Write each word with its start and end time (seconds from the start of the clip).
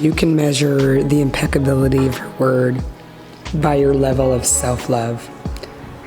you 0.00 0.12
can 0.12 0.36
measure 0.36 1.02
the 1.02 1.20
impeccability 1.20 2.06
of 2.06 2.16
your 2.16 2.30
word 2.38 2.82
by 3.54 3.74
your 3.74 3.94
level 3.94 4.32
of 4.32 4.44
self 4.44 4.88
love. 4.88 5.28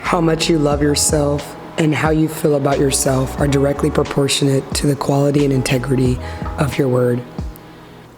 How 0.02 0.22
much 0.22 0.50
you 0.50 0.58
love 0.58 0.82
yourself 0.82 1.58
and 1.78 1.94
how 1.94 2.10
you 2.10 2.28
feel 2.28 2.56
about 2.56 2.80
yourself 2.80 3.40
are 3.40 3.48
directly 3.48 3.90
proportionate 3.90 4.70
to 4.76 4.88
the 4.88 4.96
quality 4.96 5.44
and 5.44 5.54
integrity 5.54 6.18
of 6.58 6.78
your 6.78 6.88
word. 6.88 7.20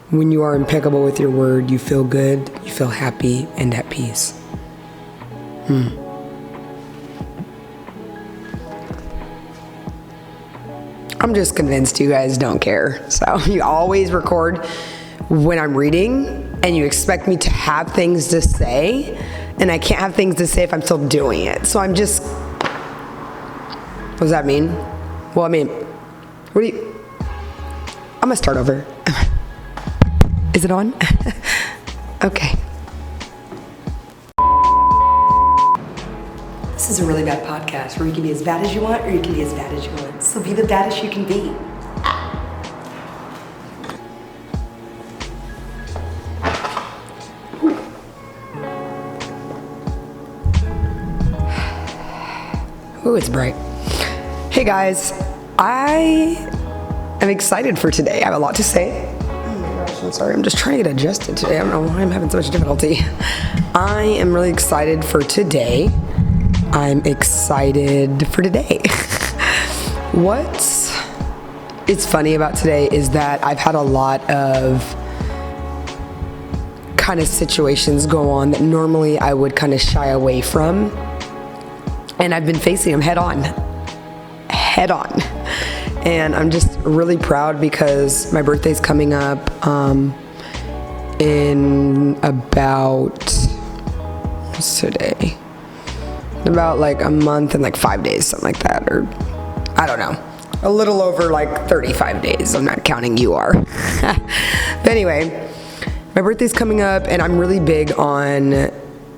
When 0.09 0.31
you 0.31 0.41
are 0.43 0.53
impeccable 0.53 1.03
with 1.03 1.19
your 1.19 1.31
word, 1.31 1.71
you 1.71 1.79
feel 1.79 2.03
good, 2.03 2.49
you 2.63 2.71
feel 2.71 2.89
happy, 2.89 3.47
and 3.57 3.73
at 3.73 3.89
peace. 3.89 4.31
Hmm. 5.65 5.99
I'm 11.19 11.33
just 11.33 11.55
convinced 11.55 11.99
you 11.99 12.09
guys 12.09 12.37
don't 12.37 12.59
care. 12.59 13.09
So 13.09 13.37
you 13.45 13.63
always 13.63 14.11
record 14.11 14.67
when 15.29 15.57
I'm 15.59 15.75
reading 15.75 16.27
and 16.63 16.75
you 16.75 16.85
expect 16.85 17.27
me 17.27 17.37
to 17.37 17.49
have 17.49 17.91
things 17.91 18.27
to 18.29 18.41
say, 18.41 19.17
and 19.59 19.71
I 19.71 19.77
can't 19.77 19.99
have 19.99 20.15
things 20.15 20.35
to 20.35 20.47
say 20.47 20.63
if 20.63 20.73
I'm 20.73 20.81
still 20.81 21.07
doing 21.07 21.45
it. 21.45 21.65
So 21.65 21.79
I'm 21.79 21.95
just. 21.95 22.23
What 24.13 24.19
does 24.19 24.29
that 24.29 24.45
mean? 24.45 24.67
Well, 25.35 25.45
I 25.45 25.49
mean, 25.49 25.67
what 25.67 26.61
do 26.61 26.67
you. 26.67 26.95
I'm 28.15 28.29
gonna 28.29 28.35
start 28.35 28.57
over. 28.57 28.85
Is 30.53 30.63
it 30.63 30.71
on? 30.71 30.93
okay. 32.23 32.55
This 36.73 36.89
is 36.89 36.99
a 36.99 37.05
really 37.05 37.23
bad 37.23 37.43
podcast 37.45 37.97
where 37.97 38.07
you 38.07 38.13
can 38.13 38.23
be 38.23 38.31
as 38.31 38.43
bad 38.43 38.63
as 38.63 38.75
you 38.75 38.81
want 38.81 39.03
or 39.03 39.09
you 39.09 39.21
can 39.21 39.33
be 39.33 39.41
as 39.41 39.53
bad 39.53 39.73
as 39.73 39.85
you 39.85 39.91
want. 39.93 40.21
So 40.21 40.43
be 40.43 40.53
the 40.53 40.65
baddest 40.65 41.03
you 41.03 41.09
can 41.09 41.25
be. 41.25 41.55
Ooh, 53.05 53.15
it's 53.15 53.27
bright. 53.27 53.53
Hey 54.49 54.63
guys, 54.63 55.11
I 55.59 56.37
am 57.19 57.27
excited 57.27 57.77
for 57.77 57.91
today. 57.91 58.21
I 58.21 58.25
have 58.27 58.33
a 58.33 58.39
lot 58.39 58.55
to 58.55 58.63
say. 58.63 59.13
Oh 59.23 59.59
my 59.59 59.85
gosh, 59.85 60.03
I'm 60.03 60.11
sorry. 60.13 60.33
I'm 60.33 60.41
just 60.41 60.57
trying 60.57 60.77
to 60.77 60.83
get 60.85 60.93
adjusted 60.93 61.35
today. 61.35 61.57
I 61.57 61.63
don't 61.63 61.69
know 61.69 61.81
why 61.81 62.01
I'm 62.01 62.11
having 62.11 62.29
so 62.29 62.37
much 62.37 62.49
difficulty. 62.49 62.99
I 63.75 64.03
am 64.03 64.33
really 64.33 64.49
excited 64.49 65.03
for 65.03 65.19
today. 65.19 65.89
I'm 66.71 67.01
excited 67.01 68.25
for 68.29 68.41
today. 68.41 68.79
What's 70.13 70.97
it's 71.87 72.09
funny 72.09 72.35
about 72.35 72.55
today 72.55 72.87
is 72.89 73.09
that 73.09 73.43
I've 73.43 73.59
had 73.59 73.75
a 73.75 73.81
lot 73.81 74.21
of 74.29 74.81
kind 76.95 77.19
of 77.19 77.27
situations 77.27 78.05
go 78.05 78.29
on 78.29 78.51
that 78.51 78.61
normally 78.61 79.19
I 79.19 79.33
would 79.33 79.57
kind 79.57 79.73
of 79.73 79.81
shy 79.81 80.07
away 80.07 80.39
from 80.39 80.89
and 82.19 82.33
I've 82.33 82.45
been 82.45 82.59
facing 82.59 82.91
them 82.91 83.01
head 83.01 83.17
on. 83.17 83.43
Head 84.49 84.91
on. 84.91 85.21
And 86.05 86.35
I'm 86.35 86.51
just 86.51 86.77
really 86.79 87.17
proud 87.17 87.61
because 87.61 88.31
my 88.33 88.41
birthday's 88.41 88.79
coming 88.79 89.13
up 89.13 89.65
um, 89.65 90.13
in 91.19 92.19
about, 92.23 93.23
what's 94.51 94.79
today? 94.79 95.37
About 96.45 96.79
like 96.79 97.01
a 97.01 97.09
month 97.09 97.53
and 97.53 97.63
like 97.63 97.77
five 97.77 98.03
days, 98.03 98.27
something 98.27 98.45
like 98.45 98.59
that. 98.59 98.91
Or 98.91 99.07
I 99.77 99.85
don't 99.85 99.99
know. 99.99 100.21
A 100.63 100.69
little 100.69 101.01
over 101.01 101.31
like 101.31 101.69
35 101.69 102.21
days. 102.21 102.53
I'm 102.53 102.65
not 102.65 102.83
counting 102.83 103.17
you 103.17 103.33
are. 103.33 103.53
but 104.01 104.87
anyway, 104.87 105.49
my 106.15 106.21
birthday's 106.21 106.53
coming 106.53 106.81
up 106.81 107.03
and 107.07 107.21
I'm 107.21 107.37
really 107.37 107.59
big 107.59 107.91
on 107.97 108.71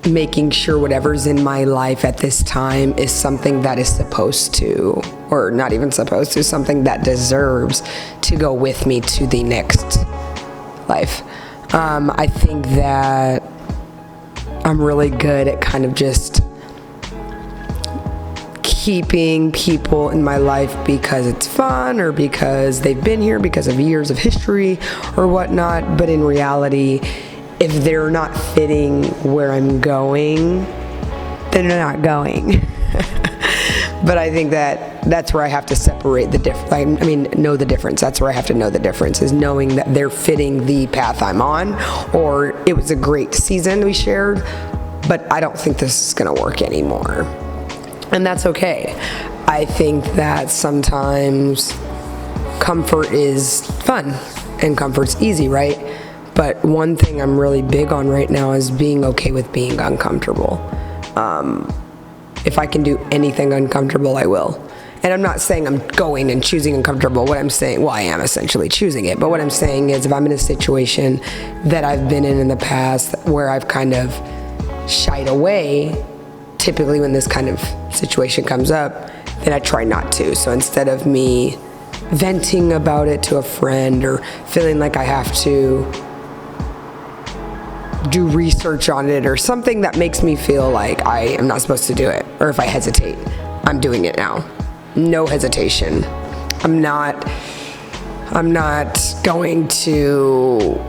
making 0.06 0.50
sure 0.50 0.78
whatever's 0.78 1.26
in 1.26 1.42
my 1.42 1.64
life 1.64 2.04
at 2.04 2.18
this 2.18 2.42
time 2.42 2.92
is 2.98 3.10
something 3.12 3.62
that 3.62 3.78
is 3.78 3.88
supposed 3.88 4.54
to, 4.54 5.00
or 5.30 5.50
not 5.50 5.72
even 5.72 5.90
supposed 5.90 6.32
to, 6.32 6.42
something 6.42 6.84
that 6.84 7.04
deserves 7.04 7.82
to 8.22 8.36
go 8.36 8.52
with 8.52 8.86
me 8.86 9.00
to 9.00 9.26
the 9.26 9.42
next 9.42 9.98
life. 10.88 11.22
Um, 11.74 12.10
I 12.14 12.26
think 12.26 12.66
that 12.68 13.42
I'm 14.64 14.80
really 14.80 15.10
good 15.10 15.48
at 15.48 15.60
kind 15.60 15.84
of 15.84 15.94
just 15.94 16.42
keeping 18.86 19.50
people 19.50 20.10
in 20.10 20.22
my 20.22 20.36
life 20.36 20.76
because 20.86 21.26
it's 21.26 21.44
fun 21.46 21.98
or 21.98 22.12
because 22.12 22.80
they've 22.82 23.02
been 23.02 23.20
here 23.20 23.40
because 23.40 23.66
of 23.66 23.80
years 23.80 24.12
of 24.12 24.18
history 24.18 24.78
or 25.16 25.26
whatnot. 25.26 25.98
But 25.98 26.08
in 26.08 26.22
reality, 26.22 27.00
if 27.60 27.72
they're 27.84 28.10
not 28.10 28.36
fitting 28.54 29.04
where 29.22 29.52
I'm 29.52 29.80
going, 29.80 30.64
then 31.50 31.68
they're 31.68 31.78
not 31.78 32.02
going. 32.02 32.60
but 34.04 34.18
I 34.18 34.30
think 34.30 34.50
that 34.50 35.02
that's 35.04 35.32
where 35.32 35.42
I 35.42 35.48
have 35.48 35.66
to 35.66 35.76
separate 35.76 36.30
the 36.30 36.38
difference. 36.38 36.72
I 36.72 36.84
mean, 36.84 37.24
know 37.36 37.56
the 37.56 37.64
difference. 37.64 38.00
That's 38.00 38.20
where 38.20 38.30
I 38.30 38.34
have 38.34 38.46
to 38.46 38.54
know 38.54 38.70
the 38.70 38.78
difference 38.78 39.22
is 39.22 39.32
knowing 39.32 39.76
that 39.76 39.92
they're 39.94 40.10
fitting 40.10 40.66
the 40.66 40.86
path 40.88 41.22
I'm 41.22 41.40
on, 41.40 41.74
or 42.14 42.62
it 42.66 42.74
was 42.74 42.90
a 42.90 42.96
great 42.96 43.34
season 43.34 43.84
we 43.84 43.92
shared, 43.92 44.42
but 45.08 45.30
I 45.32 45.40
don't 45.40 45.58
think 45.58 45.78
this 45.78 46.08
is 46.08 46.14
going 46.14 46.34
to 46.34 46.42
work 46.42 46.62
anymore. 46.62 47.22
And 48.12 48.24
that's 48.24 48.46
okay. 48.46 48.94
I 49.46 49.64
think 49.64 50.04
that 50.14 50.50
sometimes 50.50 51.72
comfort 52.60 53.12
is 53.12 53.66
fun 53.82 54.10
and 54.62 54.76
comfort's 54.76 55.20
easy, 55.22 55.48
right? 55.48 55.78
But 56.36 56.62
one 56.62 56.96
thing 56.96 57.20
I'm 57.20 57.40
really 57.40 57.62
big 57.62 57.90
on 57.90 58.08
right 58.08 58.28
now 58.28 58.52
is 58.52 58.70
being 58.70 59.04
okay 59.06 59.32
with 59.32 59.50
being 59.52 59.80
uncomfortable. 59.80 60.58
Um, 61.16 61.72
if 62.44 62.58
I 62.58 62.66
can 62.66 62.82
do 62.82 62.98
anything 63.10 63.54
uncomfortable, 63.54 64.18
I 64.18 64.26
will. 64.26 64.62
And 65.02 65.12
I'm 65.12 65.22
not 65.22 65.40
saying 65.40 65.66
I'm 65.66 65.78
going 65.88 66.30
and 66.30 66.42
choosing 66.44 66.74
uncomfortable. 66.74 67.24
What 67.24 67.38
I'm 67.38 67.48
saying, 67.48 67.80
well, 67.80 67.90
I 67.90 68.02
am 68.02 68.20
essentially 68.20 68.68
choosing 68.68 69.06
it. 69.06 69.18
But 69.18 69.30
what 69.30 69.40
I'm 69.40 69.50
saying 69.50 69.90
is, 69.90 70.04
if 70.04 70.12
I'm 70.12 70.26
in 70.26 70.32
a 70.32 70.38
situation 70.38 71.20
that 71.64 71.84
I've 71.84 72.08
been 72.08 72.24
in 72.24 72.38
in 72.38 72.48
the 72.48 72.56
past 72.56 73.14
where 73.24 73.48
I've 73.48 73.66
kind 73.66 73.94
of 73.94 74.12
shied 74.90 75.28
away, 75.28 76.04
typically 76.58 77.00
when 77.00 77.12
this 77.12 77.26
kind 77.26 77.48
of 77.48 77.60
situation 77.94 78.44
comes 78.44 78.70
up, 78.70 79.10
then 79.40 79.52
I 79.52 79.58
try 79.58 79.84
not 79.84 80.12
to. 80.12 80.36
So 80.36 80.52
instead 80.52 80.88
of 80.88 81.06
me 81.06 81.56
venting 82.10 82.72
about 82.72 83.08
it 83.08 83.22
to 83.24 83.36
a 83.36 83.42
friend 83.42 84.04
or 84.04 84.18
feeling 84.46 84.78
like 84.78 84.96
I 84.96 85.04
have 85.04 85.34
to 85.36 85.84
do 88.06 88.26
research 88.26 88.88
on 88.88 89.08
it 89.08 89.26
or 89.26 89.36
something 89.36 89.80
that 89.82 89.96
makes 89.96 90.22
me 90.22 90.36
feel 90.36 90.70
like 90.70 91.06
I 91.06 91.20
am 91.20 91.46
not 91.46 91.60
supposed 91.62 91.84
to 91.84 91.94
do 91.94 92.08
it. 92.08 92.24
Or 92.40 92.48
if 92.48 92.60
I 92.60 92.64
hesitate, 92.64 93.16
I'm 93.64 93.80
doing 93.80 94.04
it 94.04 94.16
now. 94.16 94.48
No 94.94 95.26
hesitation. 95.26 96.04
I'm 96.62 96.80
not 96.80 97.28
I'm 98.30 98.52
not 98.52 98.98
going 99.22 99.68
to 99.68 100.80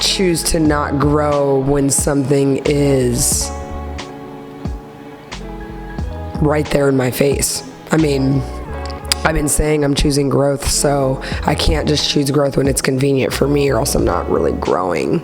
choose 0.00 0.42
to 0.42 0.58
not 0.60 0.98
grow 0.98 1.60
when 1.60 1.88
something 1.88 2.60
is 2.64 3.48
right 6.42 6.66
there 6.70 6.88
in 6.88 6.96
my 6.96 7.10
face. 7.10 7.62
I 7.90 7.96
mean, 7.96 8.40
I've 9.24 9.34
been 9.34 9.48
saying 9.48 9.84
I'm 9.84 9.94
choosing 9.94 10.28
growth, 10.28 10.66
so 10.66 11.20
I 11.44 11.54
can't 11.54 11.86
just 11.86 12.08
choose 12.08 12.30
growth 12.30 12.56
when 12.56 12.66
it's 12.66 12.80
convenient 12.80 13.32
for 13.32 13.46
me, 13.46 13.68
or 13.70 13.78
else 13.78 13.94
I'm 13.94 14.04
not 14.04 14.30
really 14.30 14.52
growing. 14.52 15.22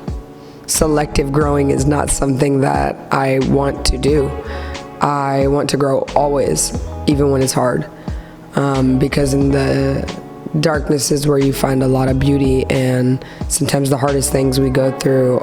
Selective 0.67 1.33
growing 1.33 1.71
is 1.71 1.87
not 1.87 2.11
something 2.11 2.61
that 2.61 2.97
I 3.13 3.39
want 3.51 3.87
to 3.87 3.99
do. 3.99 4.29
I 5.01 5.47
want 5.47 5.71
to 5.71 5.77
grow 5.77 6.01
always, 6.15 6.73
even 7.07 7.31
when 7.31 7.41
it's 7.43 7.53
hard. 7.53 7.89
Um, 8.57 8.99
because 8.99 9.35
in 9.35 9.51
the 9.51 10.05
darkness 10.61 11.11
is 11.11 11.27
where 11.27 11.39
you 11.39 11.53
find 11.53 11.83
a 11.83 11.89
lot 11.89 12.09
of 12.09 12.19
beauty, 12.19 12.65
and 12.67 13.25
sometimes 13.49 13.91
the 13.91 13.99
hardest 13.99 14.33
things 14.33 14.61
we 14.61 14.71
go 14.71 14.97
through 14.99 15.41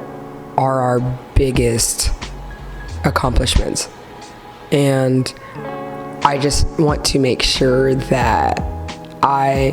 are 0.57 0.81
our 0.81 0.99
biggest 1.35 2.11
accomplishments. 3.05 3.89
And 4.71 5.33
I 6.23 6.37
just 6.37 6.67
want 6.79 7.03
to 7.05 7.19
make 7.19 7.41
sure 7.41 7.95
that 7.95 8.59
I 9.23 9.71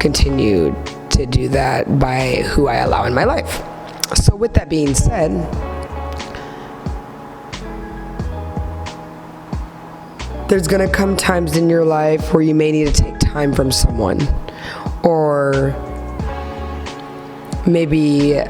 continue 0.00 0.74
to 1.10 1.26
do 1.26 1.48
that 1.48 1.98
by 1.98 2.36
who 2.36 2.68
I 2.68 2.76
allow 2.76 3.04
in 3.04 3.12
my 3.12 3.24
life. 3.24 3.62
So, 4.16 4.34
with 4.34 4.54
that 4.54 4.70
being 4.70 4.94
said, 4.94 5.30
there's 10.48 10.66
gonna 10.66 10.90
come 10.90 11.18
times 11.18 11.56
in 11.56 11.68
your 11.68 11.84
life 11.84 12.32
where 12.32 12.42
you 12.42 12.54
may 12.54 12.72
need 12.72 12.86
to 12.86 12.92
take 12.92 13.18
time 13.18 13.52
from 13.52 13.70
someone, 13.70 14.20
or 15.02 15.74
maybe 17.66 18.42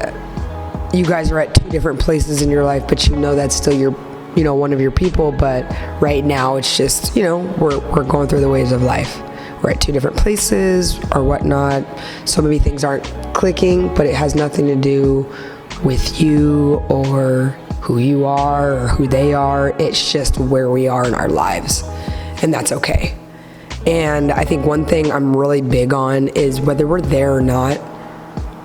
you 0.93 1.05
guys 1.05 1.31
are 1.31 1.39
at 1.39 1.53
two 1.53 1.69
different 1.69 1.99
places 1.99 2.41
in 2.41 2.49
your 2.49 2.63
life, 2.63 2.87
but 2.87 3.07
you 3.07 3.15
know 3.17 3.35
that's 3.35 3.55
still 3.55 3.73
your 3.73 3.91
you 4.35 4.43
know 4.43 4.55
one 4.55 4.73
of 4.73 4.81
your 4.81 4.91
people 4.91 5.31
but 5.31 5.63
right 6.01 6.23
now 6.23 6.55
it's 6.55 6.77
just 6.77 7.15
you 7.15 7.23
know 7.23 7.39
we're, 7.59 7.79
we're 7.91 8.03
going 8.03 8.27
through 8.27 8.41
the 8.41 8.49
waves 8.49 8.71
of 8.71 8.81
life 8.81 9.21
we're 9.63 9.71
at 9.71 9.79
two 9.79 9.93
different 9.93 10.17
places 10.17 10.99
or 11.15 11.23
whatnot. 11.23 11.85
So 12.25 12.41
maybe 12.41 12.59
things 12.59 12.83
aren't 12.83 13.05
clicking, 13.33 13.93
but 13.95 14.05
it 14.05 14.13
has 14.13 14.35
nothing 14.35 14.67
to 14.67 14.75
do 14.75 15.25
with 15.83 16.19
you 16.19 16.83
or 16.89 17.57
who 17.81 17.97
you 17.97 18.25
are 18.25 18.73
or 18.73 18.87
who 18.89 19.07
they 19.07 19.33
are. 19.33 19.69
It's 19.79 20.11
just 20.11 20.37
where 20.37 20.69
we 20.69 20.89
are 20.89 21.07
in 21.07 21.13
our 21.13 21.29
lives. 21.29 21.83
And 22.41 22.53
that's 22.53 22.73
okay. 22.73 23.17
And 23.87 24.31
I 24.31 24.43
think 24.43 24.65
one 24.65 24.85
thing 24.85 25.11
I'm 25.11 25.35
really 25.35 25.61
big 25.61 25.93
on 25.93 26.27
is 26.29 26.59
whether 26.59 26.85
we're 26.85 27.01
there 27.01 27.33
or 27.33 27.41
not, 27.41 27.77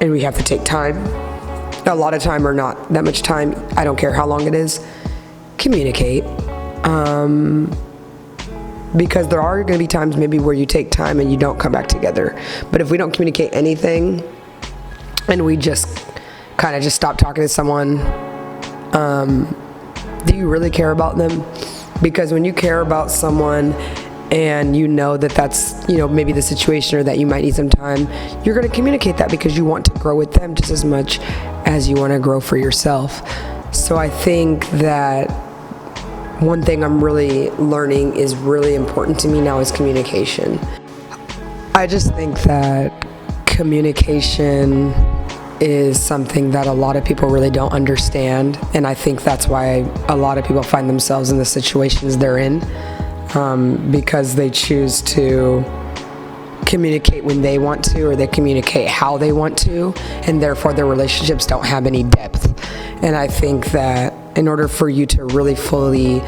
and 0.01 0.11
we 0.11 0.23
have 0.23 0.37
to 0.37 0.45
take 0.45 0.65
time, 0.65 0.97
a 1.87 1.95
lot 1.95 2.13
of 2.13 2.23
time 2.23 2.47
or 2.47 2.55
not 2.55 2.93
that 2.93 3.05
much 3.05 3.23
time, 3.23 3.55
I 3.77 3.85
don't 3.85 3.97
care 3.97 4.13
how 4.13 4.27
long 4.27 4.47
it 4.47 4.55
is, 4.55 4.85
communicate. 5.59 6.25
Um, 6.87 7.77
because 8.97 9.29
there 9.29 9.41
are 9.41 9.63
going 9.63 9.75
to 9.75 9.79
be 9.79 9.87
times 9.87 10.17
maybe 10.17 10.39
where 10.39 10.55
you 10.55 10.67
take 10.67 10.91
time 10.91 11.21
and 11.21 11.31
you 11.31 11.37
don't 11.37 11.59
come 11.59 11.73
back 11.73 11.89
together. 11.89 12.41
But 12.71 12.81
if 12.81 12.91
we 12.91 12.97
don't 12.97 13.13
communicate 13.13 13.55
anything 13.55 14.23
and 15.29 15.45
we 15.45 15.57
just 15.57 16.07
kind 16.57 16.75
of 16.75 16.83
just 16.83 16.97
stop 16.97 17.19
talking 17.19 17.43
to 17.43 17.49
someone, 17.49 18.01
um, 18.95 19.55
do 20.27 20.37
you 20.37 20.49
really 20.49 20.71
care 20.71 20.91
about 20.91 21.17
them? 21.17 21.45
Because 22.03 22.33
when 22.33 22.45
you 22.45 22.53
care 22.53 22.81
about 22.81 23.11
someone 23.11 23.73
and 24.31 24.77
you 24.77 24.87
know 24.87 25.17
that 25.17 25.31
that's 25.33 25.89
you 25.89 25.97
know 25.97 26.07
maybe 26.07 26.33
the 26.33 26.43
situation 26.43 26.99
or 26.99 27.03
that 27.03 27.19
you 27.19 27.27
might 27.27 27.43
need 27.43 27.55
some 27.55 27.71
time 27.71 28.01
you're 28.45 28.55
going 28.55 28.69
to 28.69 28.75
communicate 28.75 29.17
that 29.17 29.31
because 29.31 29.57
you 29.57 29.65
want 29.65 29.87
to 29.87 29.91
grow 29.93 30.15
with 30.15 30.35
them 30.35 30.55
just 30.55 30.71
as 30.71 30.85
much 30.85 31.19
as 31.65 31.89
you 31.89 31.97
want 31.97 32.13
to 32.13 32.19
grow 32.19 32.39
for 32.39 32.59
yourself 32.59 33.23
so 33.75 33.97
i 33.97 34.07
think 34.07 34.69
that 34.73 35.48
one 36.41 36.63
thing 36.63 36.85
i'm 36.85 37.03
really 37.03 37.51
learning 37.53 38.15
is 38.15 38.37
really 38.37 38.75
important 38.75 39.19
to 39.19 39.29
me 39.29 39.41
now 39.41 39.59
is 39.59 39.73
communication. 39.73 40.59
I 41.75 41.87
just 41.87 42.15
think 42.15 42.41
that 42.43 43.07
communication 43.47 44.93
is 45.61 46.01
something 46.01 46.53
that 46.53 46.69
a 46.69 46.73
lot 46.73 46.95
of 46.95 47.05
people 47.05 47.29
really 47.29 47.51
don't 47.51 47.73
understand 47.73 48.57
and 48.75 48.87
i 48.87 48.95
think 48.95 49.25
that's 49.25 49.49
why 49.49 49.79
a 50.09 50.17
lot 50.17 50.39
of 50.39 50.45
people 50.45 50.63
find 50.63 50.89
themselves 50.89 51.31
in 51.31 51.39
the 51.39 51.45
situations 51.45 52.17
they're 52.17 52.39
in 52.39 52.63
um, 53.35 53.91
because 53.91 54.37
they 54.37 54.49
choose 54.49 55.03
to 55.03 55.65
communicate 56.65 57.25
when 57.25 57.43
they 57.43 57.59
want 57.59 57.83
to 57.83 58.05
or 58.05 58.15
they 58.15 58.29
communicate 58.29 58.87
how 58.87 59.19
they 59.19 59.33
want 59.33 59.59
to 59.59 59.93
and 60.29 60.41
therefore 60.41 60.73
their 60.73 60.87
relationships 60.87 61.47
don't 61.47 61.65
have 61.65 61.87
any 61.87 62.05
depth. 62.05 62.47
And 63.03 63.17
i 63.17 63.27
think 63.27 63.67
that 63.73 64.13
in 64.37 64.49
order 64.49 64.69
for 64.69 64.89
you 64.89 65.07
to 65.07 65.25
really 65.25 65.55
fully 65.55 66.21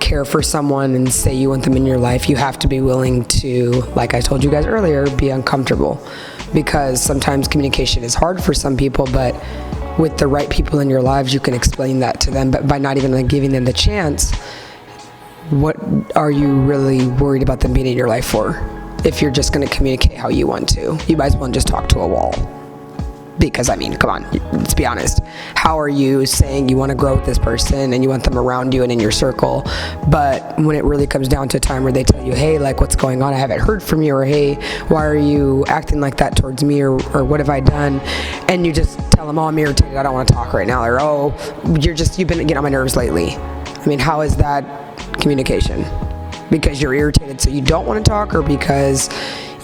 care 0.00 0.24
for 0.24 0.42
someone 0.42 0.94
and 0.94 1.12
say 1.12 1.34
you 1.34 1.50
want 1.50 1.64
them 1.64 1.76
in 1.76 1.84
your 1.84 1.98
life 1.98 2.28
you 2.28 2.36
have 2.36 2.58
to 2.58 2.68
be 2.68 2.80
willing 2.80 3.24
to 3.24 3.70
like 3.94 4.14
i 4.14 4.20
told 4.20 4.44
you 4.44 4.50
guys 4.50 4.64
earlier 4.64 5.10
be 5.16 5.28
uncomfortable 5.28 6.00
because 6.54 7.02
sometimes 7.02 7.48
communication 7.48 8.02
is 8.04 8.14
hard 8.14 8.42
for 8.42 8.54
some 8.54 8.76
people 8.76 9.06
but 9.06 9.34
with 9.98 10.16
the 10.16 10.26
right 10.26 10.48
people 10.48 10.78
in 10.78 10.88
your 10.88 11.02
lives 11.02 11.34
you 11.34 11.40
can 11.40 11.52
explain 11.52 11.98
that 11.98 12.20
to 12.20 12.30
them 12.30 12.50
but 12.50 12.66
by 12.68 12.78
not 12.78 12.96
even 12.96 13.12
like, 13.12 13.26
giving 13.26 13.50
them 13.50 13.64
the 13.64 13.72
chance 13.72 14.32
what 15.50 15.76
are 16.14 16.30
you 16.30 16.60
really 16.60 17.06
worried 17.06 17.42
about 17.42 17.60
them 17.60 17.72
being 17.72 17.86
in 17.86 17.96
your 17.96 18.08
life 18.08 18.26
for? 18.26 18.60
If 19.04 19.22
you're 19.22 19.30
just 19.30 19.52
going 19.52 19.66
to 19.66 19.74
communicate 19.74 20.12
how 20.12 20.28
you 20.28 20.46
want 20.46 20.68
to, 20.70 20.98
you 21.06 21.16
might 21.16 21.26
as 21.26 21.36
well 21.36 21.50
just 21.50 21.66
talk 21.66 21.88
to 21.90 22.00
a 22.00 22.06
wall. 22.06 22.57
Because, 23.38 23.68
I 23.68 23.76
mean, 23.76 23.96
come 23.96 24.10
on, 24.10 24.30
let's 24.52 24.74
be 24.74 24.84
honest. 24.84 25.20
How 25.54 25.78
are 25.78 25.88
you 25.88 26.26
saying 26.26 26.68
you 26.68 26.76
want 26.76 26.90
to 26.90 26.96
grow 26.96 27.16
with 27.16 27.24
this 27.24 27.38
person 27.38 27.92
and 27.92 28.02
you 28.02 28.08
want 28.08 28.24
them 28.24 28.36
around 28.36 28.74
you 28.74 28.82
and 28.82 28.90
in 28.90 28.98
your 28.98 29.12
circle? 29.12 29.62
But 30.08 30.58
when 30.58 30.76
it 30.76 30.84
really 30.84 31.06
comes 31.06 31.28
down 31.28 31.48
to 31.50 31.58
a 31.58 31.60
time 31.60 31.84
where 31.84 31.92
they 31.92 32.04
tell 32.04 32.24
you, 32.24 32.34
hey, 32.34 32.58
like, 32.58 32.80
what's 32.80 32.96
going 32.96 33.22
on? 33.22 33.32
I 33.32 33.36
haven't 33.36 33.60
heard 33.60 33.82
from 33.82 34.02
you, 34.02 34.14
or 34.14 34.24
hey, 34.24 34.54
why 34.88 35.04
are 35.04 35.16
you 35.16 35.64
acting 35.68 36.00
like 36.00 36.16
that 36.16 36.36
towards 36.36 36.64
me, 36.64 36.80
or, 36.80 36.92
or 37.14 37.24
what 37.24 37.40
have 37.40 37.48
I 37.48 37.60
done? 37.60 38.00
And 38.48 38.66
you 38.66 38.72
just 38.72 38.98
tell 39.12 39.26
them, 39.26 39.38
oh, 39.38 39.44
I'm 39.46 39.58
irritated, 39.58 39.96
I 39.96 40.02
don't 40.02 40.14
want 40.14 40.28
to 40.28 40.34
talk 40.34 40.52
right 40.52 40.66
now, 40.66 40.82
or 40.84 41.00
oh, 41.00 41.34
you're 41.80 41.94
just, 41.94 42.18
you've 42.18 42.28
been 42.28 42.38
getting 42.38 42.56
on 42.56 42.64
my 42.64 42.70
nerves 42.70 42.96
lately. 42.96 43.36
I 43.36 43.86
mean, 43.86 43.98
how 43.98 44.22
is 44.22 44.36
that 44.36 44.96
communication 45.20 45.84
because 46.50 46.80
you're 46.80 46.94
irritated 46.94 47.40
so 47.40 47.50
you 47.50 47.60
don't 47.60 47.86
want 47.86 48.04
to 48.04 48.08
talk 48.08 48.34
or 48.34 48.42
because 48.42 49.08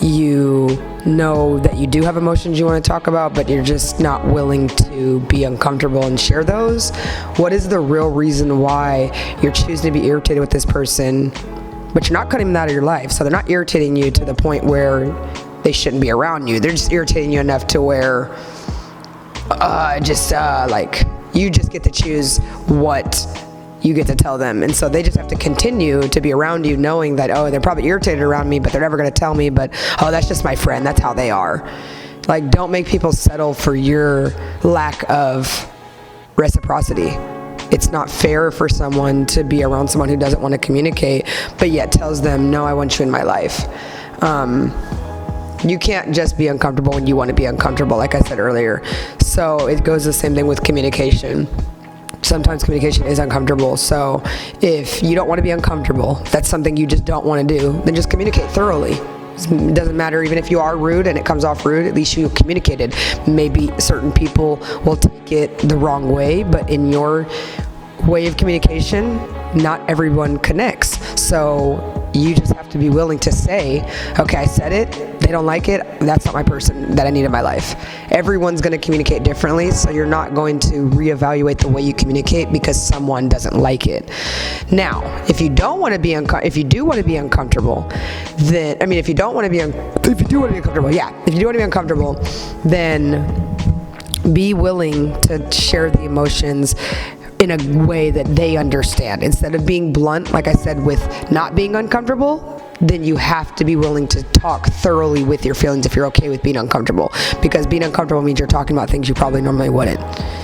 you 0.00 0.68
know 1.06 1.58
that 1.58 1.76
you 1.76 1.86
do 1.86 2.02
have 2.02 2.16
emotions 2.16 2.58
you 2.58 2.64
want 2.64 2.82
to 2.82 2.88
talk 2.88 3.06
about 3.06 3.32
but 3.34 3.48
you're 3.48 3.62
just 3.62 4.00
not 4.00 4.26
willing 4.26 4.68
to 4.68 5.20
be 5.20 5.44
uncomfortable 5.44 6.04
and 6.04 6.18
share 6.18 6.42
those 6.42 6.90
what 7.36 7.52
is 7.52 7.68
the 7.68 7.78
real 7.78 8.10
reason 8.10 8.58
why 8.58 9.10
you're 9.42 9.52
choosing 9.52 9.92
to 9.92 9.98
be 9.98 10.06
irritated 10.06 10.40
with 10.40 10.50
this 10.50 10.64
person 10.66 11.30
but 11.94 12.08
you're 12.08 12.18
not 12.18 12.28
cutting 12.28 12.48
them 12.48 12.56
out 12.56 12.68
of 12.68 12.74
your 12.74 12.82
life? 12.82 13.12
So 13.12 13.24
they're 13.24 13.30
not 13.30 13.48
irritating 13.48 13.96
you 13.96 14.10
to 14.10 14.24
the 14.24 14.34
point 14.34 14.64
where 14.64 15.06
they 15.62 15.72
shouldn't 15.72 16.02
be 16.02 16.10
around 16.10 16.48
you. 16.48 16.60
They're 16.60 16.72
just 16.72 16.92
irritating 16.92 17.32
you 17.32 17.40
enough 17.40 17.66
to 17.68 17.80
where 17.80 18.34
uh, 19.50 20.00
just 20.00 20.32
uh, 20.32 20.66
like 20.68 21.04
you 21.32 21.48
just 21.48 21.70
get 21.70 21.84
to 21.84 21.90
choose 21.90 22.38
what 22.66 23.26
you 23.84 23.92
get 23.92 24.06
to 24.06 24.16
tell 24.16 24.38
them. 24.38 24.62
And 24.62 24.74
so 24.74 24.88
they 24.88 25.02
just 25.02 25.16
have 25.16 25.28
to 25.28 25.36
continue 25.36 26.08
to 26.08 26.20
be 26.20 26.32
around 26.32 26.64
you 26.64 26.76
knowing 26.76 27.16
that, 27.16 27.30
oh, 27.30 27.50
they're 27.50 27.60
probably 27.60 27.84
irritated 27.84 28.22
around 28.22 28.48
me, 28.48 28.58
but 28.58 28.72
they're 28.72 28.80
never 28.80 28.96
going 28.96 29.10
to 29.10 29.14
tell 29.14 29.34
me, 29.34 29.50
but 29.50 29.70
oh, 30.00 30.10
that's 30.10 30.26
just 30.26 30.42
my 30.42 30.56
friend. 30.56 30.86
That's 30.86 31.00
how 31.00 31.12
they 31.12 31.30
are. 31.30 31.70
Like, 32.26 32.50
don't 32.50 32.70
make 32.70 32.86
people 32.86 33.12
settle 33.12 33.52
for 33.52 33.76
your 33.76 34.30
lack 34.62 35.08
of 35.10 35.70
reciprocity. 36.36 37.10
It's 37.70 37.90
not 37.90 38.10
fair 38.10 38.50
for 38.50 38.70
someone 38.70 39.26
to 39.26 39.44
be 39.44 39.62
around 39.62 39.88
someone 39.88 40.08
who 40.08 40.16
doesn't 40.16 40.40
want 40.40 40.52
to 40.52 40.58
communicate, 40.58 41.26
but 41.58 41.70
yet 41.70 41.92
tells 41.92 42.22
them, 42.22 42.50
no, 42.50 42.64
I 42.64 42.72
want 42.72 42.98
you 42.98 43.04
in 43.04 43.10
my 43.10 43.22
life. 43.22 43.66
Um, 44.22 44.72
you 45.62 45.78
can't 45.78 46.14
just 46.14 46.38
be 46.38 46.48
uncomfortable 46.48 46.94
when 46.94 47.06
you 47.06 47.16
want 47.16 47.28
to 47.28 47.34
be 47.34 47.44
uncomfortable, 47.44 47.98
like 47.98 48.14
I 48.14 48.20
said 48.20 48.38
earlier. 48.38 48.82
So 49.20 49.66
it 49.66 49.84
goes 49.84 50.04
the 50.04 50.12
same 50.12 50.34
thing 50.34 50.46
with 50.46 50.62
communication 50.62 51.46
sometimes 52.24 52.64
communication 52.64 53.06
is 53.06 53.18
uncomfortable. 53.18 53.76
So 53.76 54.22
if 54.60 55.02
you 55.02 55.14
don't 55.14 55.28
want 55.28 55.38
to 55.38 55.42
be 55.42 55.50
uncomfortable, 55.50 56.14
that's 56.30 56.48
something 56.48 56.76
you 56.76 56.86
just 56.86 57.04
don't 57.04 57.24
want 57.24 57.46
to 57.46 57.58
do, 57.58 57.72
then 57.82 57.94
just 57.94 58.10
communicate 58.10 58.50
thoroughly. 58.50 58.92
It 59.36 59.74
doesn't 59.74 59.96
matter 59.96 60.22
even 60.22 60.38
if 60.38 60.50
you 60.50 60.60
are 60.60 60.76
rude 60.76 61.06
and 61.06 61.18
it 61.18 61.24
comes 61.24 61.44
off 61.44 61.66
rude, 61.66 61.86
at 61.86 61.94
least 61.94 62.16
you 62.16 62.28
communicated. 62.30 62.94
Maybe 63.26 63.70
certain 63.78 64.12
people 64.12 64.56
will 64.84 64.96
take 64.96 65.32
it 65.32 65.58
the 65.58 65.76
wrong 65.76 66.10
way, 66.10 66.44
but 66.44 66.70
in 66.70 66.92
your 66.92 67.26
way 68.06 68.26
of 68.26 68.36
communication, 68.36 69.16
not 69.56 69.88
everyone 69.90 70.38
connects. 70.38 71.20
So 71.20 72.10
you 72.14 72.34
just 72.34 72.52
have 72.52 72.68
to 72.70 72.78
be 72.78 72.90
willing 72.90 73.18
to 73.20 73.32
say, 73.32 73.82
okay, 74.20 74.36
I 74.36 74.46
said 74.46 74.72
it, 74.72 75.13
they 75.24 75.32
don't 75.32 75.46
like 75.46 75.68
it, 75.68 75.82
that's 76.00 76.26
not 76.26 76.34
my 76.34 76.42
person 76.42 76.94
that 76.94 77.06
I 77.06 77.10
need 77.10 77.24
in 77.24 77.32
my 77.32 77.40
life. 77.40 77.74
Everyone's 78.10 78.60
going 78.60 78.72
to 78.72 78.78
communicate 78.78 79.22
differently, 79.22 79.70
so 79.70 79.90
you're 79.90 80.06
not 80.06 80.34
going 80.34 80.58
to 80.60 80.88
reevaluate 80.90 81.58
the 81.58 81.68
way 81.68 81.80
you 81.80 81.94
communicate 81.94 82.52
because 82.52 82.80
someone 82.80 83.28
doesn't 83.28 83.56
like 83.56 83.86
it. 83.86 84.10
Now, 84.70 85.02
if 85.28 85.40
you 85.40 85.48
don't 85.48 85.80
want 85.80 85.94
to 85.94 86.00
be 86.00 86.12
uncomfortable, 86.12 86.46
if 86.46 86.56
you 86.56 86.64
do 86.64 86.84
want 86.84 86.98
to 86.98 87.04
be 87.04 87.16
uncomfortable, 87.16 87.90
then 88.36 88.76
I 88.82 88.86
mean, 88.86 88.98
if 88.98 89.08
you 89.08 89.14
don't 89.14 89.34
want 89.34 89.46
to 89.46 89.50
be 89.50 89.62
un- 89.62 89.72
if 90.04 90.20
you 90.20 90.26
do 90.26 90.40
want 90.40 90.50
to 90.50 90.52
be 90.52 90.58
uncomfortable, 90.58 90.92
yeah, 90.92 91.10
if 91.26 91.32
you 91.32 91.40
do 91.40 91.46
want 91.46 91.54
to 91.54 91.60
be 91.60 91.64
uncomfortable, 91.64 92.14
then 92.64 93.24
be 94.32 94.54
willing 94.54 95.18
to 95.22 95.50
share 95.50 95.90
the 95.90 96.02
emotions 96.02 96.74
in 97.40 97.50
a 97.50 97.86
way 97.86 98.10
that 98.10 98.26
they 98.36 98.56
understand. 98.56 99.22
Instead 99.22 99.54
of 99.54 99.66
being 99.66 99.92
blunt, 99.92 100.32
like 100.32 100.48
I 100.48 100.52
said, 100.52 100.82
with 100.82 101.30
not 101.30 101.54
being 101.54 101.76
uncomfortable, 101.76 102.63
then 102.88 103.04
you 103.04 103.16
have 103.16 103.54
to 103.56 103.64
be 103.64 103.76
willing 103.76 104.06
to 104.08 104.22
talk 104.22 104.66
thoroughly 104.66 105.24
with 105.24 105.44
your 105.44 105.54
feelings 105.54 105.86
if 105.86 105.96
you're 105.96 106.06
okay 106.06 106.28
with 106.28 106.42
being 106.42 106.56
uncomfortable. 106.56 107.12
Because 107.40 107.66
being 107.66 107.82
uncomfortable 107.82 108.22
means 108.22 108.38
you're 108.38 108.48
talking 108.48 108.76
about 108.76 108.90
things 108.90 109.08
you 109.08 109.14
probably 109.14 109.42
normally 109.42 109.70
wouldn't. 109.70 110.00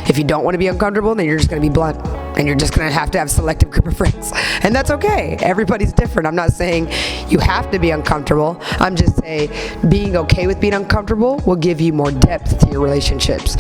If 0.09 0.19
you 0.19 0.25
don't 0.25 0.45
want 0.45 0.55
to 0.55 0.59
be 0.59 0.69
uncomfortable, 0.69 1.15
then 1.15 1.27
you're 1.27 1.37
just 1.37 1.51
going 1.51 1.61
to 1.61 1.69
be 1.69 1.73
blunt 1.73 1.99
and 2.39 2.47
you're 2.47 2.57
just 2.57 2.75
going 2.75 2.89
to 2.89 2.93
have 2.93 3.11
to 3.11 3.19
have 3.19 3.31
selective 3.31 3.71
group 3.71 3.87
of 3.87 3.97
friends. 3.97 4.33
And 4.63 4.75
that's 4.75 4.91
okay. 4.91 5.39
Everybody's 5.41 5.93
different. 5.95 6.27
I'm 6.27 6.35
not 6.35 6.53
saying 6.53 6.91
you 7.31 7.39
have 7.39 7.71
to 7.71 7.79
be 7.79 7.91
uncomfortable. 7.91 8.59
I'm 8.79 8.95
just 8.95 9.17
saying 9.19 9.51
being 9.89 10.17
okay 10.17 10.47
with 10.47 10.61
being 10.61 10.75
uncomfortable 10.75 11.39
will 11.47 11.57
give 11.57 11.81
you 11.81 11.95
more 11.95 12.13
depth 12.13 12.59
to 12.59 12.69
your 12.71 12.83
relationships. 12.83 13.57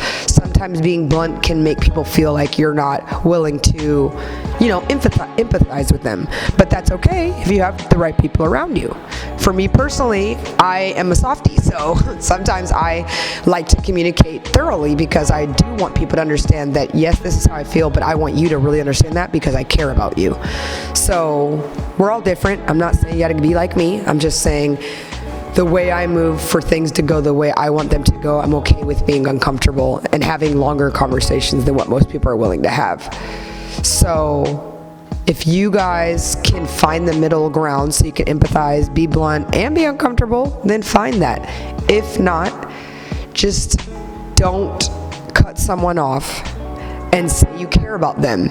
Sometimes 0.60 0.82
being 0.82 1.08
blunt 1.08 1.42
can 1.42 1.64
make 1.64 1.80
people 1.80 2.04
feel 2.04 2.34
like 2.34 2.58
you're 2.58 2.74
not 2.74 3.24
willing 3.24 3.58
to, 3.60 4.12
you 4.60 4.68
know, 4.68 4.82
empathize, 4.90 5.90
with 5.90 6.02
them. 6.02 6.28
But 6.58 6.68
that's 6.68 6.90
okay 6.90 7.30
if 7.40 7.50
you 7.50 7.62
have 7.62 7.88
the 7.88 7.96
right 7.96 8.14
people 8.18 8.44
around 8.44 8.76
you. 8.76 8.94
For 9.38 9.54
me 9.54 9.68
personally, 9.68 10.36
I 10.58 10.92
am 10.98 11.12
a 11.12 11.14
softie, 11.14 11.56
so 11.56 11.94
sometimes 12.20 12.72
I 12.72 13.10
like 13.46 13.68
to 13.68 13.80
communicate 13.80 14.46
thoroughly 14.48 14.94
because 14.94 15.30
I 15.30 15.46
do 15.46 15.64
want 15.76 15.94
people 15.94 16.16
to 16.16 16.20
understand 16.20 16.74
that 16.74 16.94
yes, 16.94 17.18
this 17.20 17.38
is 17.38 17.46
how 17.46 17.54
I 17.54 17.64
feel, 17.64 17.88
but 17.88 18.02
I 18.02 18.14
want 18.14 18.34
you 18.34 18.50
to 18.50 18.58
really 18.58 18.80
understand 18.80 19.14
that 19.14 19.32
because 19.32 19.54
I 19.54 19.64
care 19.64 19.92
about 19.92 20.18
you. 20.18 20.38
So 20.94 21.72
we're 21.96 22.10
all 22.10 22.20
different. 22.20 22.68
I'm 22.68 22.76
not 22.76 22.96
saying 22.96 23.14
you 23.14 23.20
gotta 23.20 23.40
be 23.40 23.54
like 23.54 23.78
me. 23.78 24.02
I'm 24.02 24.18
just 24.18 24.42
saying 24.42 24.76
the 25.54 25.64
way 25.64 25.90
I 25.90 26.06
move 26.06 26.40
for 26.40 26.62
things 26.62 26.92
to 26.92 27.02
go 27.02 27.20
the 27.20 27.34
way 27.34 27.52
I 27.56 27.70
want 27.70 27.90
them 27.90 28.04
to 28.04 28.12
go, 28.18 28.40
I'm 28.40 28.54
okay 28.54 28.82
with 28.82 29.06
being 29.06 29.26
uncomfortable 29.26 30.02
and 30.12 30.22
having 30.22 30.58
longer 30.58 30.90
conversations 30.90 31.64
than 31.64 31.74
what 31.74 31.88
most 31.88 32.08
people 32.08 32.30
are 32.30 32.36
willing 32.36 32.62
to 32.62 32.70
have. 32.70 33.02
So 33.84 34.66
if 35.26 35.46
you 35.46 35.70
guys 35.70 36.36
can 36.44 36.66
find 36.66 37.06
the 37.06 37.14
middle 37.14 37.50
ground 37.50 37.94
so 37.94 38.04
you 38.04 38.12
can 38.12 38.26
empathize, 38.26 38.92
be 38.92 39.06
blunt, 39.06 39.54
and 39.54 39.74
be 39.74 39.84
uncomfortable, 39.84 40.60
then 40.64 40.82
find 40.82 41.20
that. 41.22 41.40
If 41.90 42.18
not, 42.18 42.70
just 43.32 43.80
don't 44.36 44.88
cut 45.34 45.58
someone 45.58 45.98
off 45.98 46.46
and 47.12 47.30
say 47.30 47.58
you 47.58 47.66
care 47.66 47.94
about 47.94 48.20
them 48.20 48.50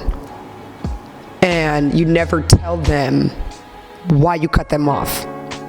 and 1.41 1.97
you 1.97 2.05
never 2.05 2.41
tell 2.41 2.77
them 2.77 3.29
why 4.09 4.35
you 4.35 4.47
cut 4.47 4.69
them 4.69 4.89
off. 4.89 5.25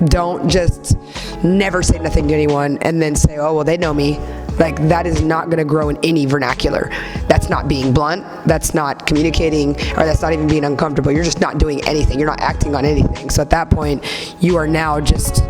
Don't 0.07 0.49
just 0.49 0.97
never 1.45 1.83
say 1.83 1.99
nothing 1.99 2.28
to 2.28 2.35
anyone 2.35 2.78
and 2.78 3.00
then 3.00 3.14
say, 3.14 3.38
oh, 3.38 3.54
well, 3.54 3.64
they 3.64 3.76
know 3.76 3.92
me. 3.92 4.19
Like, 4.59 4.76
that 4.88 5.07
is 5.07 5.23
not 5.23 5.47
going 5.47 5.59
to 5.59 5.64
grow 5.64 5.88
in 5.88 5.99
any 6.02 6.26
vernacular. 6.26 6.90
That's 7.28 7.49
not 7.49 7.69
being 7.69 7.92
blunt. 7.92 8.25
That's 8.47 8.75
not 8.75 9.07
communicating, 9.07 9.71
or 9.71 10.04
that's 10.04 10.21
not 10.21 10.33
even 10.33 10.47
being 10.49 10.64
uncomfortable. 10.64 11.12
You're 11.12 11.25
just 11.25 11.40
not 11.40 11.59
doing 11.59 11.83
anything. 11.87 12.19
You're 12.19 12.28
not 12.28 12.40
acting 12.40 12.75
on 12.75 12.85
anything. 12.85 13.30
So 13.30 13.40
at 13.42 13.50
that 13.50 13.71
point, 13.71 14.04
you 14.40 14.57
are 14.57 14.66
now 14.66 15.00
just 15.00 15.45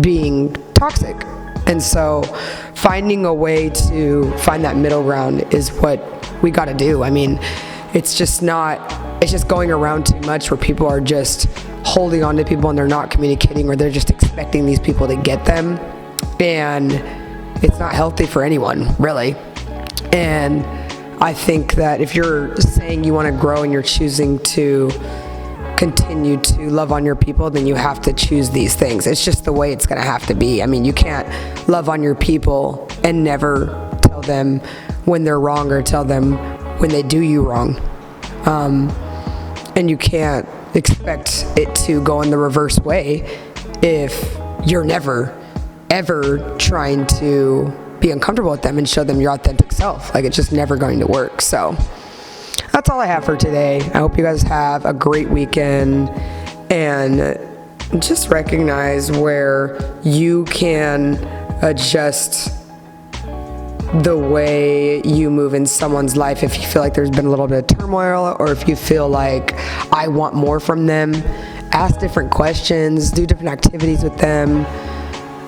being 0.00 0.52
toxic. 0.74 1.16
And 1.66 1.82
so, 1.82 2.22
finding 2.74 3.24
a 3.24 3.32
way 3.32 3.70
to 3.70 4.30
find 4.38 4.64
that 4.64 4.76
middle 4.76 5.02
ground 5.02 5.54
is 5.54 5.70
what 5.70 6.02
we 6.42 6.50
got 6.50 6.66
to 6.66 6.74
do. 6.74 7.02
I 7.02 7.10
mean, 7.10 7.38
it's 7.94 8.18
just 8.18 8.42
not, 8.42 8.78
it's 9.22 9.30
just 9.30 9.48
going 9.48 9.70
around 9.70 10.06
too 10.06 10.20
much 10.20 10.50
where 10.50 10.58
people 10.58 10.86
are 10.86 11.00
just 11.00 11.48
holding 11.84 12.24
on 12.24 12.36
to 12.36 12.44
people 12.44 12.70
and 12.70 12.78
they're 12.78 12.88
not 12.88 13.10
communicating 13.10 13.68
or 13.68 13.76
they're 13.76 13.90
just 13.90 14.10
expecting 14.10 14.66
these 14.66 14.80
people 14.80 15.06
to 15.06 15.16
get 15.16 15.44
them. 15.44 15.78
And 16.40 16.92
it's 17.62 17.78
not 17.78 17.94
healthy 17.94 18.26
for 18.26 18.42
anyone, 18.42 18.94
really. 18.98 19.36
And 20.12 20.64
I 21.22 21.32
think 21.32 21.74
that 21.74 22.00
if 22.00 22.14
you're 22.14 22.56
saying 22.56 23.04
you 23.04 23.14
want 23.14 23.32
to 23.32 23.40
grow 23.40 23.62
and 23.62 23.72
you're 23.72 23.82
choosing 23.82 24.38
to 24.40 24.90
continue 25.76 26.36
to 26.38 26.70
love 26.70 26.92
on 26.92 27.04
your 27.04 27.16
people, 27.16 27.50
then 27.50 27.66
you 27.66 27.74
have 27.74 28.00
to 28.02 28.12
choose 28.12 28.50
these 28.50 28.74
things. 28.74 29.06
It's 29.06 29.24
just 29.24 29.44
the 29.44 29.52
way 29.52 29.72
it's 29.72 29.86
going 29.86 30.00
to 30.00 30.06
have 30.06 30.26
to 30.26 30.34
be. 30.34 30.62
I 30.62 30.66
mean, 30.66 30.84
you 30.84 30.92
can't 30.92 31.28
love 31.68 31.88
on 31.88 32.02
your 32.02 32.14
people 32.14 32.88
and 33.02 33.24
never 33.24 33.66
tell 34.02 34.22
them 34.22 34.60
when 35.04 35.24
they're 35.24 35.40
wrong 35.40 35.70
or 35.70 35.82
tell 35.82 36.04
them 36.04 36.32
when 36.78 36.90
they 36.90 37.02
do 37.02 37.20
you 37.20 37.42
wrong. 37.42 37.80
Um, 38.46 38.88
and 39.76 39.90
you 39.90 39.96
can't 39.96 40.48
expect 40.74 41.44
it 41.56 41.74
to 41.74 42.02
go 42.02 42.22
in 42.22 42.30
the 42.30 42.38
reverse 42.38 42.78
way 42.80 43.40
if 43.82 44.36
you're 44.66 44.84
never, 44.84 45.36
ever 45.90 46.56
trying 46.58 47.06
to 47.06 47.72
be 48.00 48.10
uncomfortable 48.10 48.50
with 48.50 48.62
them 48.62 48.78
and 48.78 48.88
show 48.88 49.04
them 49.04 49.20
your 49.20 49.32
authentic 49.32 49.72
self. 49.72 50.14
Like, 50.14 50.24
it's 50.24 50.36
just 50.36 50.52
never 50.52 50.76
going 50.76 51.00
to 51.00 51.06
work. 51.06 51.40
So, 51.40 51.76
that's 52.72 52.90
all 52.90 53.00
I 53.00 53.06
have 53.06 53.24
for 53.24 53.36
today. 53.36 53.80
I 53.94 53.98
hope 53.98 54.18
you 54.18 54.24
guys 54.24 54.42
have 54.42 54.84
a 54.84 54.92
great 54.92 55.28
weekend 55.30 56.10
and 56.70 57.38
just 58.00 58.30
recognize 58.30 59.12
where 59.12 59.78
you 60.02 60.44
can 60.46 61.14
adjust 61.62 62.63
the 64.02 64.18
way 64.18 65.00
you 65.02 65.30
move 65.30 65.54
in 65.54 65.64
someone's 65.64 66.16
life 66.16 66.42
if 66.42 66.58
you 66.58 66.66
feel 66.66 66.82
like 66.82 66.94
there's 66.94 67.10
been 67.10 67.26
a 67.26 67.30
little 67.30 67.46
bit 67.46 67.70
of 67.70 67.78
turmoil 67.78 68.36
or 68.40 68.50
if 68.50 68.66
you 68.66 68.74
feel 68.74 69.08
like 69.08 69.54
I 69.92 70.08
want 70.08 70.34
more 70.34 70.58
from 70.58 70.86
them. 70.86 71.14
Ask 71.70 72.00
different 72.00 72.30
questions, 72.32 73.10
do 73.10 73.24
different 73.24 73.50
activities 73.50 74.02
with 74.02 74.16
them. 74.18 74.66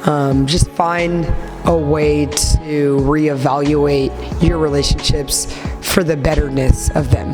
Um, 0.08 0.46
just 0.46 0.68
find 0.70 1.26
a 1.64 1.76
way 1.76 2.26
to 2.26 2.98
reevaluate 2.98 4.42
your 4.42 4.58
relationships 4.58 5.52
for 5.82 6.04
the 6.04 6.16
betterness 6.16 6.90
of 6.90 7.10
them. 7.10 7.32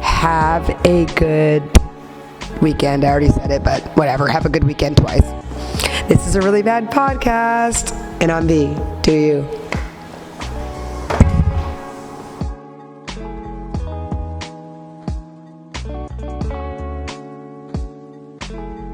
Have 0.00 0.68
a 0.84 1.04
good 1.14 1.62
weekend. 2.60 3.04
I 3.04 3.10
already 3.10 3.28
said 3.28 3.52
it, 3.52 3.62
but 3.62 3.82
whatever. 3.96 4.26
Have 4.26 4.46
a 4.46 4.48
good 4.48 4.64
weekend 4.64 4.96
twice. 4.96 5.30
This 6.08 6.26
is 6.26 6.34
a 6.34 6.40
really 6.40 6.62
bad 6.62 6.90
podcast, 6.90 7.92
and 8.20 8.32
I'm 8.32 8.48
B. 8.48 8.74
Do 9.12 9.18
you? 9.18 9.61